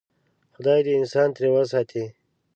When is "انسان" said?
1.01-1.27